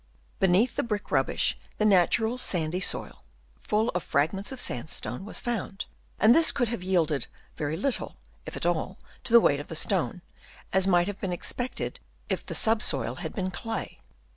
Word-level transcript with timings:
Beneath 0.39 0.77
the 0.77 0.81
brick 0.81 1.11
rubbish 1.11 1.55
the 1.77 1.85
natural 1.85 2.39
sandy 2.39 2.79
soil, 2.79 3.23
full 3.59 3.89
of 3.89 4.01
fragments 4.01 4.51
of 4.51 4.59
sandstone 4.59 5.25
was 5.25 5.39
found; 5.39 5.85
and 6.17 6.33
this 6.33 6.51
could 6.51 6.69
have 6.69 6.81
yielded 6.81 7.27
very 7.55 7.77
little, 7.77 8.15
if 8.47 8.57
at 8.57 8.65
all, 8.65 8.97
to 9.23 9.31
the 9.31 9.39
weight 9.39 9.59
of 9.59 9.67
the 9.67 9.75
stone, 9.75 10.23
as 10.73 10.87
might 10.87 11.05
have 11.05 11.19
been 11.21 11.31
expected 11.31 11.99
if 12.29 12.43
the 12.43 12.55
sub 12.55 12.81
soil 12.81 13.13
had 13.21 13.35
been 13.35 13.51
clay. 13.51 13.99